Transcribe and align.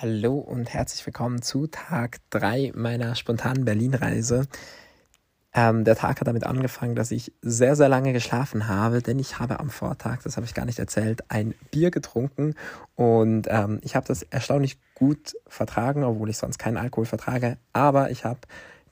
Hallo 0.00 0.34
und 0.34 0.72
herzlich 0.72 1.04
willkommen 1.06 1.42
zu 1.42 1.66
Tag 1.66 2.18
3 2.30 2.70
meiner 2.76 3.16
spontanen 3.16 3.64
Berlin-Reise. 3.64 4.46
Ähm, 5.52 5.82
der 5.82 5.96
Tag 5.96 6.20
hat 6.20 6.28
damit 6.28 6.44
angefangen, 6.44 6.94
dass 6.94 7.10
ich 7.10 7.32
sehr, 7.42 7.74
sehr 7.74 7.88
lange 7.88 8.12
geschlafen 8.12 8.68
habe, 8.68 9.02
denn 9.02 9.18
ich 9.18 9.40
habe 9.40 9.58
am 9.58 9.70
Vortag, 9.70 10.22
das 10.22 10.36
habe 10.36 10.46
ich 10.46 10.54
gar 10.54 10.66
nicht 10.66 10.78
erzählt, 10.78 11.28
ein 11.32 11.52
Bier 11.72 11.90
getrunken 11.90 12.54
und 12.94 13.48
ähm, 13.50 13.80
ich 13.82 13.96
habe 13.96 14.06
das 14.06 14.22
erstaunlich 14.22 14.78
gut 14.94 15.34
vertragen, 15.48 16.04
obwohl 16.04 16.30
ich 16.30 16.38
sonst 16.38 16.58
keinen 16.58 16.76
Alkohol 16.76 17.06
vertrage, 17.06 17.58
aber 17.72 18.12
ich 18.12 18.24
habe 18.24 18.38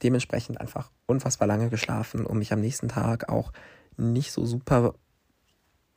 dementsprechend 0.03 0.61
einfach 0.61 0.91
unfassbar 1.07 1.47
lange 1.47 1.69
geschlafen 1.69 2.27
und 2.27 2.39
mich 2.39 2.53
am 2.53 2.61
nächsten 2.61 2.89
Tag 2.89 3.29
auch 3.29 3.53
nicht 3.97 4.33
so 4.33 4.45
super, 4.45 4.95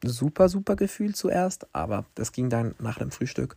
super, 0.04 0.50
super 0.50 0.76
gefühlt 0.76 1.18
zuerst, 1.18 1.66
aber 1.73 2.05
das 2.14 2.32
ging 2.32 2.52
dann 2.52 2.76
nach 2.78 3.00
dem 3.00 3.10
Frühstück 3.10 3.55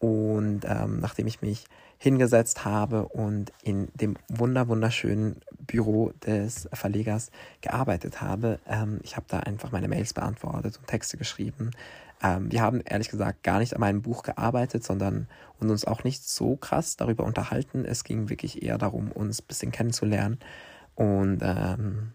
und 0.00 0.62
ähm, 0.64 0.98
nachdem 0.98 1.26
ich 1.26 1.42
mich 1.42 1.66
hingesetzt 1.98 2.64
habe 2.64 3.06
und 3.08 3.52
in 3.62 3.88
dem 3.94 4.16
wunder 4.28 4.66
wunderschönen 4.68 5.42
Büro 5.58 6.12
des 6.24 6.68
Verlegers 6.72 7.30
gearbeitet 7.60 8.22
habe, 8.22 8.58
ähm, 8.66 9.00
ich 9.02 9.16
habe 9.16 9.26
da 9.28 9.40
einfach 9.40 9.70
meine 9.70 9.88
Mails 9.88 10.14
beantwortet 10.14 10.78
und 10.78 10.86
Texte 10.86 11.18
geschrieben. 11.18 11.72
Ähm, 12.22 12.50
wir 12.50 12.62
haben 12.62 12.80
ehrlich 12.80 13.10
gesagt 13.10 13.42
gar 13.42 13.58
nicht 13.58 13.74
an 13.74 13.80
meinem 13.80 14.00
Buch 14.00 14.22
gearbeitet, 14.22 14.84
sondern 14.84 15.28
und 15.58 15.68
uns 15.68 15.84
auch 15.84 16.02
nicht 16.02 16.26
so 16.26 16.56
krass 16.56 16.96
darüber 16.96 17.24
unterhalten. 17.24 17.84
Es 17.84 18.02
ging 18.02 18.30
wirklich 18.30 18.62
eher 18.62 18.78
darum, 18.78 19.12
uns 19.12 19.42
ein 19.42 19.46
bisschen 19.46 19.70
kennenzulernen. 19.70 20.38
Und 20.94 21.40
ähm, 21.42 22.12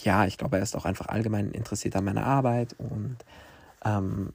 ja, 0.00 0.26
ich 0.26 0.36
glaube, 0.36 0.58
er 0.58 0.62
ist 0.62 0.76
auch 0.76 0.84
einfach 0.84 1.08
allgemein 1.08 1.50
interessiert 1.52 1.96
an 1.96 2.04
meiner 2.04 2.26
Arbeit 2.26 2.74
und 2.78 3.16
ähm, 3.86 4.34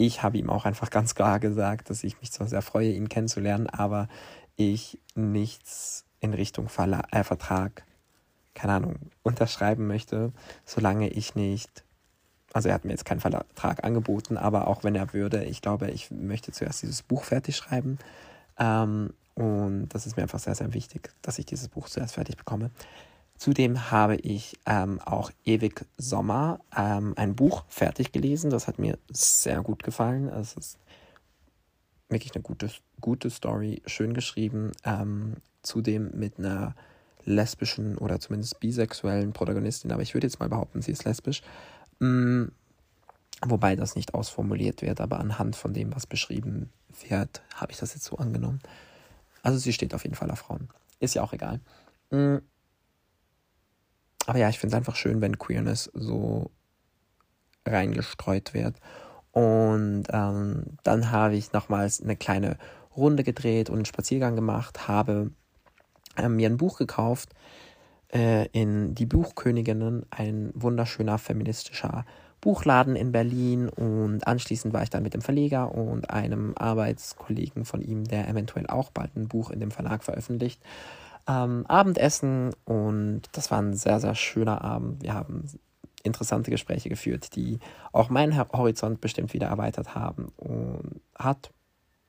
ich 0.00 0.22
habe 0.22 0.38
ihm 0.38 0.48
auch 0.48 0.64
einfach 0.64 0.88
ganz 0.88 1.14
klar 1.14 1.40
gesagt, 1.40 1.90
dass 1.90 2.04
ich 2.04 2.18
mich 2.20 2.32
zwar 2.32 2.48
sehr 2.48 2.62
freue, 2.62 2.90
ihn 2.90 3.10
kennenzulernen, 3.10 3.66
aber 3.66 4.08
ich 4.56 4.98
nichts 5.14 6.06
in 6.20 6.32
Richtung 6.32 6.70
Verla 6.70 7.02
äh, 7.10 7.22
Vertrag, 7.22 7.84
keine 8.54 8.72
Ahnung, 8.72 8.94
unterschreiben 9.22 9.86
möchte, 9.86 10.32
solange 10.64 11.10
ich 11.10 11.34
nicht, 11.34 11.84
also 12.54 12.70
er 12.70 12.76
hat 12.76 12.86
mir 12.86 12.92
jetzt 12.92 13.04
keinen 13.04 13.20
Vertrag 13.20 13.84
angeboten, 13.84 14.38
aber 14.38 14.68
auch 14.68 14.84
wenn 14.84 14.94
er 14.94 15.12
würde, 15.12 15.44
ich 15.44 15.60
glaube, 15.60 15.90
ich 15.90 16.10
möchte 16.10 16.50
zuerst 16.50 16.82
dieses 16.82 17.02
Buch 17.02 17.24
fertig 17.24 17.56
schreiben. 17.56 17.98
Ähm, 18.58 19.12
und 19.34 19.90
das 19.90 20.06
ist 20.06 20.16
mir 20.16 20.22
einfach 20.22 20.38
sehr, 20.38 20.54
sehr 20.54 20.72
wichtig, 20.72 21.10
dass 21.20 21.38
ich 21.38 21.44
dieses 21.44 21.68
Buch 21.68 21.90
zuerst 21.90 22.14
fertig 22.14 22.38
bekomme. 22.38 22.70
Zudem 23.40 23.90
habe 23.90 24.16
ich 24.16 24.58
ähm, 24.66 25.00
auch 25.00 25.30
Ewig 25.46 25.86
Sommer, 25.96 26.60
ähm, 26.76 27.14
ein 27.16 27.34
Buch 27.34 27.64
fertig 27.68 28.12
gelesen. 28.12 28.50
Das 28.50 28.68
hat 28.68 28.78
mir 28.78 28.98
sehr 29.10 29.62
gut 29.62 29.82
gefallen. 29.82 30.28
Es 30.28 30.52
ist 30.58 30.78
wirklich 32.10 32.34
eine 32.34 32.42
gute, 32.42 32.70
gute 33.00 33.30
Story, 33.30 33.80
schön 33.86 34.12
geschrieben. 34.12 34.72
Ähm, 34.84 35.36
zudem 35.62 36.10
mit 36.12 36.38
einer 36.38 36.74
lesbischen 37.24 37.96
oder 37.96 38.20
zumindest 38.20 38.60
bisexuellen 38.60 39.32
Protagonistin, 39.32 39.90
aber 39.90 40.02
ich 40.02 40.12
würde 40.12 40.26
jetzt 40.26 40.38
mal 40.38 40.50
behaupten, 40.50 40.82
sie 40.82 40.92
ist 40.92 41.06
lesbisch. 41.06 41.40
Mhm. 41.98 42.52
Wobei 43.40 43.74
das 43.74 43.96
nicht 43.96 44.12
ausformuliert 44.12 44.82
wird, 44.82 45.00
aber 45.00 45.18
anhand 45.18 45.56
von 45.56 45.72
dem, 45.72 45.96
was 45.96 46.06
beschrieben 46.06 46.68
wird, 47.08 47.40
habe 47.54 47.72
ich 47.72 47.78
das 47.78 47.94
jetzt 47.94 48.04
so 48.04 48.18
angenommen. 48.18 48.60
Also 49.42 49.56
sie 49.56 49.72
steht 49.72 49.94
auf 49.94 50.02
jeden 50.02 50.14
Fall 50.14 50.30
auf 50.30 50.40
Frauen. 50.40 50.68
Ist 50.98 51.14
ja 51.14 51.22
auch 51.22 51.32
egal. 51.32 51.60
Mhm. 52.10 52.42
Aber 54.26 54.38
ja, 54.38 54.48
ich 54.48 54.58
finde 54.58 54.74
es 54.74 54.78
einfach 54.78 54.96
schön, 54.96 55.20
wenn 55.20 55.38
Queerness 55.38 55.90
so 55.94 56.50
reingestreut 57.66 58.54
wird. 58.54 58.76
Und 59.32 60.04
ähm, 60.10 60.64
dann 60.82 61.10
habe 61.10 61.36
ich 61.36 61.52
nochmals 61.52 62.02
eine 62.02 62.16
kleine 62.16 62.58
Runde 62.96 63.22
gedreht 63.22 63.70
und 63.70 63.76
einen 63.76 63.84
Spaziergang 63.84 64.34
gemacht, 64.34 64.88
habe 64.88 65.30
äh, 66.16 66.28
mir 66.28 66.48
ein 66.48 66.56
Buch 66.56 66.78
gekauft 66.78 67.30
äh, 68.12 68.46
in 68.48 68.94
Die 68.94 69.06
Buchköniginnen, 69.06 70.06
ein 70.10 70.50
wunderschöner 70.54 71.18
feministischer 71.18 72.04
Buchladen 72.40 72.96
in 72.96 73.12
Berlin 73.12 73.68
und 73.68 74.26
anschließend 74.26 74.72
war 74.72 74.82
ich 74.82 74.90
dann 74.90 75.02
mit 75.02 75.12
dem 75.12 75.20
Verleger 75.20 75.74
und 75.74 76.10
einem 76.10 76.54
Arbeitskollegen 76.56 77.64
von 77.64 77.82
ihm, 77.82 78.04
der 78.04 78.28
eventuell 78.28 78.66
auch 78.66 78.90
bald 78.90 79.14
ein 79.14 79.28
Buch 79.28 79.50
in 79.50 79.60
dem 79.60 79.70
Verlag 79.70 80.02
veröffentlicht, 80.02 80.60
ähm, 81.28 81.64
Abendessen 81.66 82.54
und 82.64 83.22
das 83.32 83.50
war 83.50 83.60
ein 83.60 83.74
sehr, 83.74 84.00
sehr 84.00 84.14
schöner 84.14 84.62
Abend. 84.62 85.02
Wir 85.02 85.14
haben 85.14 85.46
interessante 86.02 86.50
Gespräche 86.50 86.88
geführt, 86.88 87.36
die 87.36 87.58
auch 87.92 88.10
meinen 88.10 88.36
Horizont 88.38 89.00
bestimmt 89.00 89.34
wieder 89.34 89.48
erweitert 89.48 89.94
haben 89.94 90.32
und 90.36 91.00
hat 91.14 91.50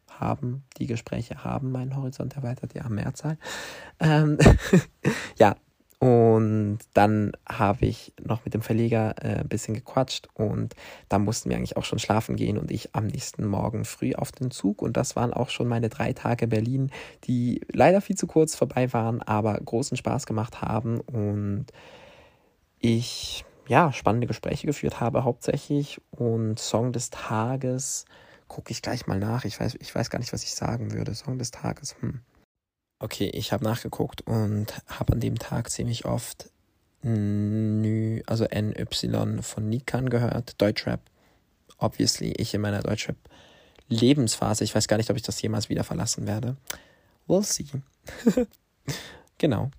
haben 0.07 0.63
die 0.77 0.87
Gespräche 0.87 1.43
haben 1.43 1.71
meinen 1.71 1.95
Horizont 1.95 2.35
erweitert, 2.35 2.73
ja, 2.73 2.87
Mehrzahl. 2.89 3.37
Ähm, 3.99 4.37
ja, 5.37 5.55
und 6.01 6.79
dann 6.95 7.33
habe 7.47 7.85
ich 7.85 8.11
noch 8.19 8.43
mit 8.43 8.55
dem 8.55 8.63
Verleger 8.63 9.13
äh, 9.23 9.41
ein 9.41 9.47
bisschen 9.47 9.75
gequatscht 9.75 10.29
und 10.33 10.73
dann 11.09 11.23
mussten 11.23 11.51
wir 11.51 11.57
eigentlich 11.57 11.77
auch 11.77 11.83
schon 11.83 11.99
schlafen 11.99 12.35
gehen 12.37 12.57
und 12.57 12.71
ich 12.71 12.95
am 12.95 13.05
nächsten 13.05 13.45
Morgen 13.45 13.85
früh 13.85 14.15
auf 14.15 14.31
den 14.31 14.49
Zug. 14.49 14.81
Und 14.81 14.97
das 14.97 15.15
waren 15.15 15.31
auch 15.31 15.51
schon 15.51 15.67
meine 15.67 15.89
drei 15.89 16.13
Tage 16.13 16.47
Berlin, 16.47 16.89
die 17.25 17.61
leider 17.71 18.01
viel 18.01 18.15
zu 18.17 18.25
kurz 18.25 18.55
vorbei 18.55 18.91
waren, 18.93 19.21
aber 19.21 19.53
großen 19.53 19.95
Spaß 19.95 20.25
gemacht 20.25 20.63
haben 20.63 21.01
und 21.01 21.67
ich 22.79 23.45
ja 23.67 23.93
spannende 23.93 24.25
Gespräche 24.25 24.65
geführt 24.65 24.99
habe 24.99 25.23
hauptsächlich. 25.23 26.01
Und 26.09 26.57
Song 26.57 26.93
des 26.93 27.11
Tages 27.11 28.05
gucke 28.47 28.71
ich 28.71 28.81
gleich 28.81 29.05
mal 29.05 29.19
nach. 29.19 29.45
Ich 29.45 29.59
weiß, 29.59 29.77
ich 29.79 29.93
weiß 29.93 30.09
gar 30.09 30.17
nicht, 30.17 30.33
was 30.33 30.41
ich 30.41 30.55
sagen 30.55 30.93
würde. 30.93 31.13
Song 31.13 31.37
des 31.37 31.51
Tages. 31.51 31.95
Hm. 31.99 32.21
Okay, 33.03 33.31
ich 33.33 33.51
habe 33.51 33.63
nachgeguckt 33.63 34.21
und 34.27 34.67
habe 34.85 35.13
an 35.13 35.19
dem 35.19 35.39
Tag 35.39 35.71
ziemlich 35.71 36.05
oft 36.05 36.51
Nü, 37.01 38.21
also 38.27 38.45
NY 38.45 39.41
von 39.41 39.67
Nikan 39.67 40.11
gehört, 40.11 40.61
Deutschrap. 40.61 41.01
Obviously, 41.79 42.31
ich 42.37 42.53
in 42.53 42.61
meiner 42.61 42.83
Deutschrap 42.83 43.15
Lebensphase. 43.87 44.63
Ich 44.63 44.75
weiß 44.75 44.87
gar 44.87 44.97
nicht, 44.97 45.09
ob 45.09 45.17
ich 45.17 45.23
das 45.23 45.41
jemals 45.41 45.67
wieder 45.67 45.83
verlassen 45.83 46.27
werde. 46.27 46.57
We'll 47.27 47.41
see. 47.41 47.65
genau. 49.39 49.71